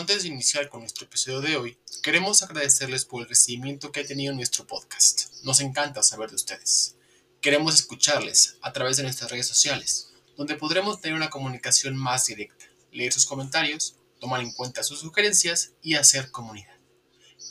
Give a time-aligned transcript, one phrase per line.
[0.00, 4.06] Antes de iniciar con nuestro episodio de hoy, queremos agradecerles por el recibimiento que ha
[4.06, 5.34] tenido nuestro podcast.
[5.42, 6.96] Nos encanta saber de ustedes.
[7.42, 12.64] Queremos escucharles a través de nuestras redes sociales, donde podremos tener una comunicación más directa,
[12.90, 16.78] leer sus comentarios, tomar en cuenta sus sugerencias y hacer comunidad.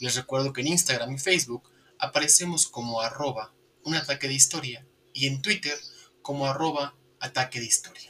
[0.00, 1.70] Les recuerdo que en Instagram y Facebook
[2.00, 3.54] aparecemos como arroba
[3.84, 5.78] un de historia y en Twitter
[6.20, 8.09] como arroba ataque de historia.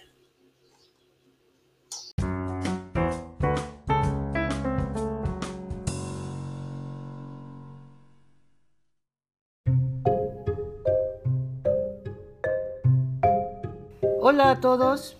[14.23, 15.17] Hola a todos,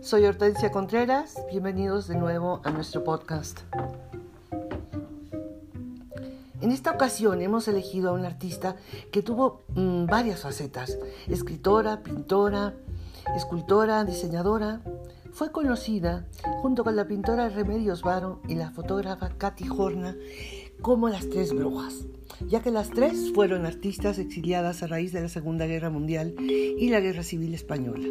[0.00, 3.60] soy Hortensia Contreras, bienvenidos de nuevo a nuestro podcast.
[6.60, 8.74] En esta ocasión hemos elegido a una artista
[9.12, 12.74] que tuvo mm, varias facetas, escritora, pintora,
[13.36, 14.80] escultora, diseñadora.
[15.32, 16.26] Fue conocida
[16.60, 20.16] junto con la pintora Remedios Varo y la fotógrafa Katy Horna
[20.84, 22.04] como las tres brujas,
[22.46, 26.90] ya que las tres fueron artistas exiliadas a raíz de la Segunda Guerra Mundial y
[26.90, 28.06] la Guerra Civil Española.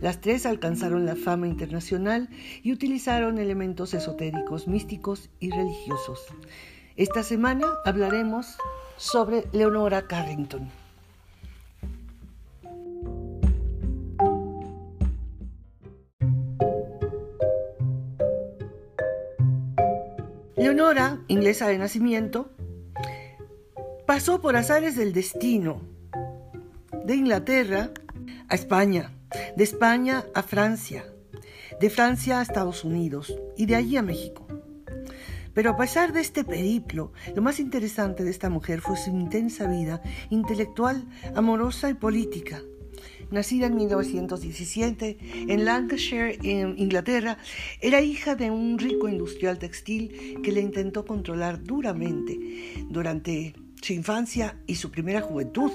[0.00, 2.30] Las tres alcanzaron la fama internacional
[2.62, 6.20] y utilizaron elementos esotéricos, místicos y religiosos.
[6.96, 8.56] Esta semana hablaremos
[8.96, 10.79] sobre Leonora Carrington.
[20.70, 22.52] Leonora, inglesa de nacimiento,
[24.06, 25.82] pasó por azares del destino
[27.04, 27.90] de Inglaterra
[28.48, 29.10] a España
[29.56, 31.04] de España a Francia,
[31.80, 34.46] de Francia a Estados Unidos y de allí a México.
[35.54, 39.66] Pero a pesar de este periplo, lo más interesante de esta mujer fue su intensa
[39.66, 42.62] vida intelectual, amorosa y política.
[43.30, 47.38] Nacida en 1917 en Lancashire, en Inglaterra,
[47.80, 52.38] era hija de un rico industrial textil que le intentó controlar duramente
[52.88, 55.70] durante su infancia y su primera juventud,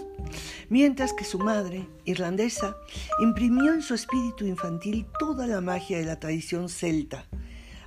[0.70, 2.76] mientras que su madre, irlandesa,
[3.22, 7.26] imprimió en su espíritu infantil toda la magia de la tradición celta,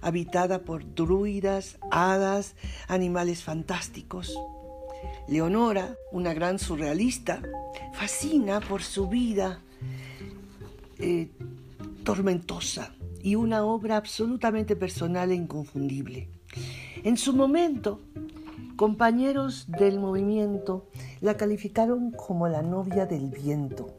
[0.00, 2.56] habitada por druidas, hadas,
[2.88, 4.34] animales fantásticos.
[5.28, 7.42] Leonora, una gran surrealista,
[7.92, 9.60] fascina por su vida
[10.98, 11.30] eh,
[12.04, 16.28] tormentosa y una obra absolutamente personal e inconfundible.
[17.04, 18.00] En su momento,
[18.78, 20.86] Compañeros del movimiento
[21.20, 23.90] la calificaron como la novia del viento.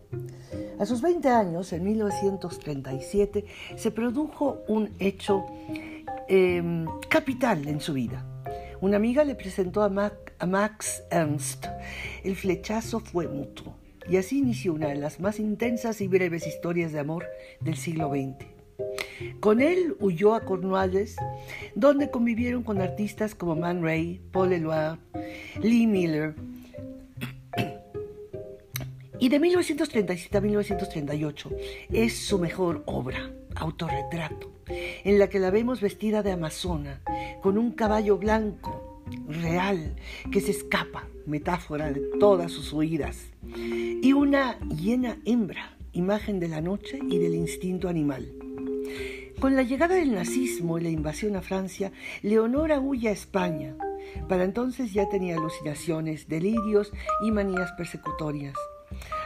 [0.79, 3.43] A sus 20 años, en 1937,
[3.75, 5.43] se produjo un hecho
[6.29, 8.25] em, capital en su vida.
[8.81, 9.89] Una amiga le presentó a,
[10.47, 11.65] Max Ernst.
[12.23, 13.75] El flechazo fue mutuo
[14.09, 17.25] y así inició una de las más intensas y breves historias de amor
[17.59, 18.45] del siglo XX.
[19.41, 21.17] Con él huyó a Cornwallis,
[21.75, 24.99] donde convivieron con artistas como Man Ray, Paul Eluard,
[25.61, 26.35] Lee Miller.
[29.19, 31.51] Y de 1937 a 1938
[31.91, 37.01] es su mejor obra, Autorretrato, en la que la vemos vestida de amazona,
[37.41, 39.95] con un caballo blanco, real,
[40.31, 46.61] que se escapa, metáfora de todas sus huidas, y una hiena hembra, imagen de la
[46.61, 48.31] noche y del instinto animal.
[49.39, 53.75] Con la llegada del nazismo y la invasión a Francia, Leonora huye a España.
[54.27, 56.91] Para entonces ya tenía alucinaciones, delirios
[57.25, 58.55] y manías persecutorias.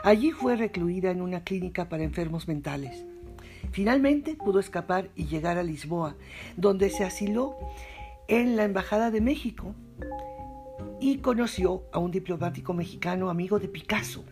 [0.04, 3.06] Allí fue recluida en una clínica para enfermos mentales.
[3.72, 6.16] Finalmente pudo escapar y llegar a Lisboa,
[6.58, 7.56] donde se asiló
[8.28, 9.76] en la Embajada de México
[11.00, 14.24] y conoció a un diplomático mexicano amigo de Picasso,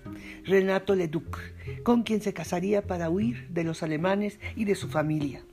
[0.45, 1.37] Renato Leduc,
[1.83, 5.43] con quien se casaría para huir de los alemanes y de su familia.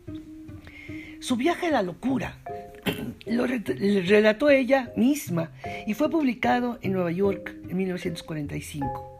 [1.20, 2.38] Su viaje a la locura
[3.26, 5.50] lo relató ella misma
[5.86, 9.17] y fue publicado en Nueva York en 1945.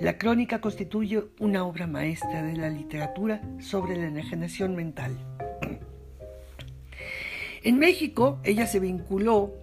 [0.00, 5.16] La crónica constituye una obra maestra de la literatura sobre la enajenación mental.
[7.62, 9.54] En México, ella se vinculó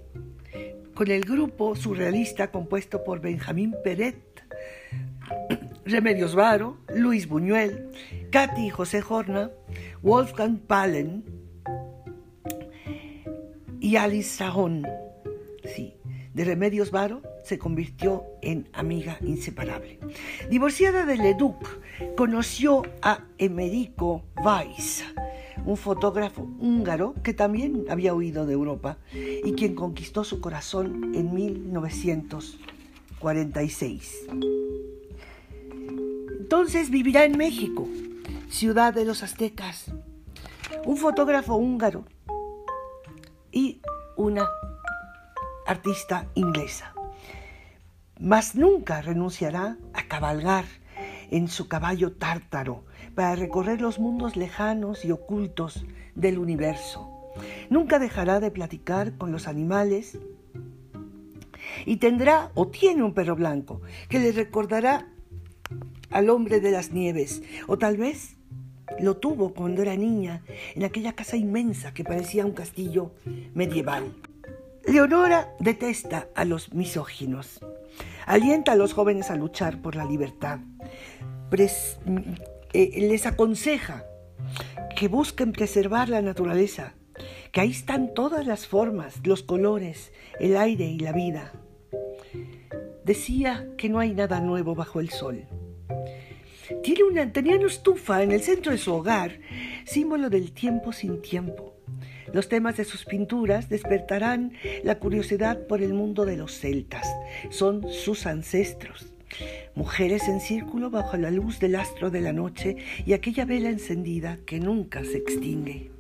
[0.94, 4.44] con el grupo surrealista compuesto por Benjamín Peret,
[5.85, 7.89] Remedios Varo, Luis Buñuel,
[8.31, 9.51] Katy y José Horna,
[10.01, 11.23] Wolfgang Palen
[13.79, 14.85] y Alice Sahón.
[15.65, 15.95] Sí,
[16.33, 19.99] de Remedios Varo se convirtió en amiga inseparable.
[20.49, 21.65] Divorciada de Leduc,
[22.17, 25.05] conoció a Emerico Weiss,
[25.65, 31.33] un fotógrafo húngaro que también había huido de Europa y quien conquistó su corazón en
[31.33, 34.27] 1946.
[36.39, 37.88] Entonces vivirá en México,
[38.50, 39.85] ciudad de los aztecas,
[40.85, 42.03] un fotógrafo húngaro
[43.53, 43.79] y
[44.17, 44.50] una
[45.65, 46.96] artista inglesa.
[48.19, 50.65] Mas nunca renunciará a cabalgar
[51.29, 52.83] en su caballo tártaro
[53.15, 55.85] para recorrer los mundos lejanos y ocultos
[56.15, 57.09] del universo.
[57.69, 60.17] Nunca dejará de platicar con los animales
[61.85, 65.07] y tendrá o tiene un perro blanco que le recordará
[66.09, 68.37] al hombre de las nieves o tal vez
[68.99, 70.43] lo tuvo cuando era niña
[70.75, 73.11] en aquella casa inmensa que parecía un castillo
[73.53, 74.13] medieval.
[74.85, 77.59] Leonora detesta a los misóginos.
[78.27, 80.59] Alienta a los jóvenes a luchar por la libertad.
[82.74, 84.06] Eh, les aconseja
[84.97, 86.95] que busquen preservar la naturaleza,
[87.53, 91.53] que ahí están todas las formas, los colores, el aire y la vida.
[93.06, 95.45] Decía que no hay nada nuevo bajo el sol.
[96.83, 99.39] Tiene una, tenía estufa en el centro de su hogar,
[99.85, 101.76] símbolo del tiempo sin tiempo.
[102.33, 104.53] Los temas de sus pinturas despertarán
[104.83, 107.07] la curiosidad por el mundo de los celtas.
[107.50, 109.13] Son sus ancestros.
[109.75, 114.39] Mujeres en círculo bajo la luz del astro de la noche y aquella vela encendida
[114.45, 115.91] que nunca se extingue.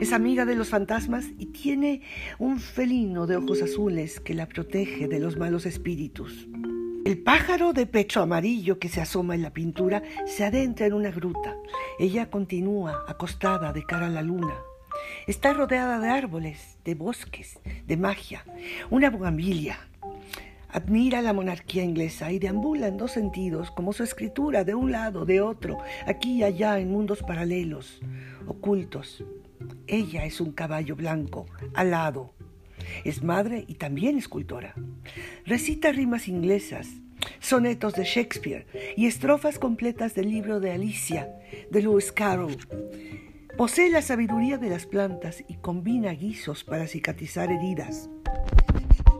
[0.00, 2.02] Es amiga de los fantasmas y tiene
[2.38, 6.48] un felino de ojos azules que la protege de los malos espíritus.
[7.04, 11.10] El pájaro de pecho amarillo que se asoma en la pintura se adentra en una
[11.10, 11.56] gruta.
[11.98, 14.54] Ella continúa acostada de cara a la luna.
[15.26, 18.44] Está rodeada de árboles, de bosques, de magia,
[18.90, 19.78] una bugambilia.
[20.68, 25.24] Admira la monarquía inglesa y deambula en dos sentidos, como su escritura, de un lado,
[25.24, 28.00] de otro, aquí y allá, en mundos paralelos,
[28.46, 29.24] ocultos.
[29.86, 32.32] Ella es un caballo blanco, alado,
[33.04, 34.74] es madre y también escultora.
[35.44, 36.88] Recita rimas inglesas,
[37.40, 38.66] sonetos de Shakespeare
[38.96, 41.28] y estrofas completas del libro de Alicia
[41.70, 42.56] de Lewis Carroll.
[43.60, 48.08] Posee la sabiduría de las plantas y combina guisos para cicatrizar heridas.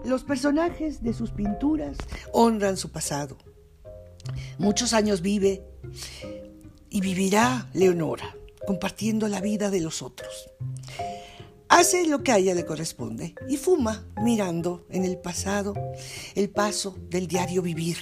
[0.02, 1.98] Los personajes de sus pinturas
[2.32, 3.36] honran su pasado.
[4.56, 5.62] Muchos años vive
[6.88, 8.34] y vivirá Leonora,
[8.66, 10.48] compartiendo la vida de los otros.
[11.68, 15.74] Hace lo que a ella le corresponde y fuma mirando en el pasado
[16.34, 17.98] el paso del diario vivir.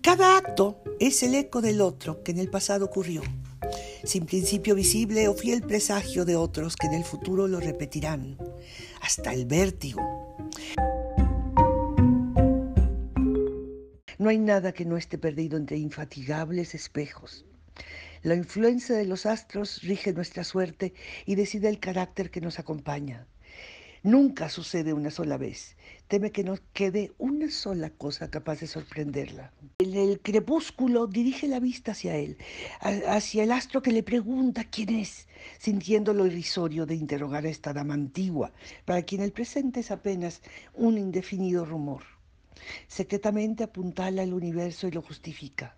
[0.00, 3.20] Cada acto es el eco del otro que en el pasado ocurrió,
[4.04, 8.38] sin principio visible o fiel presagio de otros que en el futuro lo repetirán,
[9.00, 10.00] hasta el vértigo.
[14.18, 17.44] No hay nada que no esté perdido entre infatigables espejos
[18.22, 20.94] la influencia de los astros rige nuestra suerte
[21.26, 23.26] y decide el carácter que nos acompaña.
[24.04, 25.76] Nunca sucede una sola vez.
[26.08, 29.52] Teme que no quede una sola cosa capaz de sorprenderla.
[29.78, 32.36] En el crepúsculo dirige la vista hacia él,
[32.80, 35.28] hacia el astro que le pregunta quién es,
[35.58, 38.52] sintiendo lo irrisorio de interrogar a esta dama antigua,
[38.84, 40.42] para quien el presente es apenas
[40.74, 42.02] un indefinido rumor.
[42.88, 45.76] Secretamente apuntala el universo y lo justifica.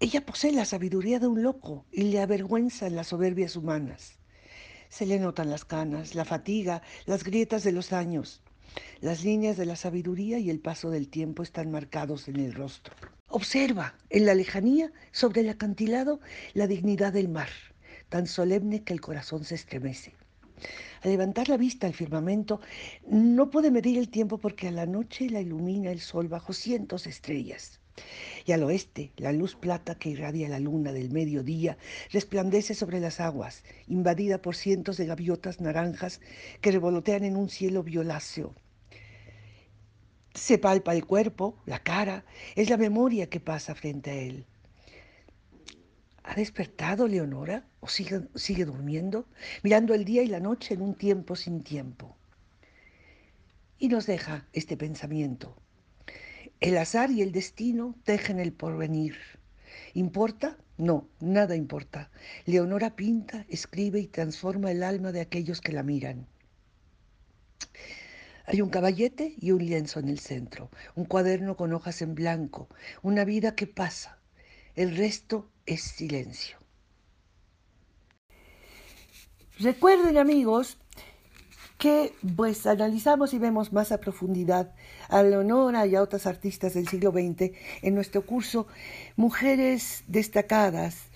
[0.00, 4.18] Ella posee la sabiduría de un loco y le avergüenza las soberbias humanas.
[4.88, 8.42] Se le notan las canas, la fatiga, las grietas de los años.
[9.00, 12.94] Las líneas de la sabiduría y el paso del tiempo están marcados en el rostro.
[13.28, 16.20] Observa en la lejanía, sobre el acantilado,
[16.54, 17.48] la dignidad del mar,
[18.08, 20.14] tan solemne que el corazón se estremece.
[21.02, 22.60] Al levantar la vista al firmamento,
[23.06, 27.04] no puede medir el tiempo porque a la noche la ilumina el sol bajo cientos
[27.04, 27.80] de estrellas.
[28.44, 31.78] Y al oeste, la luz plata que irradia la luna del mediodía
[32.12, 36.20] resplandece sobre las aguas, invadida por cientos de gaviotas naranjas
[36.60, 38.54] que revolotean en un cielo violáceo.
[40.34, 42.24] Se palpa el cuerpo, la cara,
[42.56, 44.46] es la memoria que pasa frente a él.
[46.24, 49.26] ¿Ha despertado Leonora o sigue, sigue durmiendo,
[49.62, 52.16] mirando el día y la noche en un tiempo sin tiempo?
[53.78, 55.54] Y nos deja este pensamiento.
[56.64, 59.18] El azar y el destino tejen el porvenir.
[59.92, 60.56] ¿Importa?
[60.78, 62.10] No, nada importa.
[62.46, 66.26] Leonora pinta, escribe y transforma el alma de aquellos que la miran.
[68.46, 72.70] Hay un caballete y un lienzo en el centro, un cuaderno con hojas en blanco,
[73.02, 74.18] una vida que pasa.
[74.74, 76.56] El resto es silencio.
[79.58, 80.78] Recuerden amigos
[81.78, 84.74] que pues analizamos y vemos más a profundidad
[85.08, 87.52] a Leonora y a otras artistas del siglo XX
[87.82, 88.66] en nuestro curso
[89.16, 91.08] Mujeres destacadas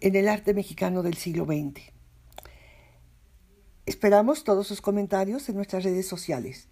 [0.00, 1.80] en el arte mexicano del siglo XX.
[3.86, 6.68] Esperamos todos sus comentarios en nuestras redes sociales.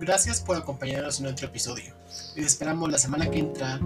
[0.00, 1.94] Gracias por acompañarnos en otro episodio.
[2.34, 3.78] Les esperamos la semana que entra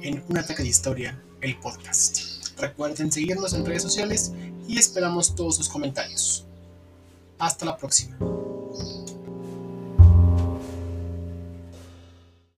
[0.00, 2.47] en Un Ataque de Historia, el podcast.
[2.58, 4.32] Recuerden seguirnos en redes sociales
[4.66, 6.44] y esperamos todos sus comentarios.
[7.38, 8.16] Hasta la próxima.